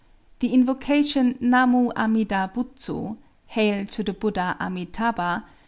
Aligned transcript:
The 0.39 0.51
invocation 0.51 1.37
Namu 1.39 1.91
Amida 1.95 2.49
Butsu! 2.51 3.17
("Hail 3.45 3.85
to 3.85 4.01
the 4.01 4.13
Buddha 4.13 4.57
Amitâbha!") 4.59 5.43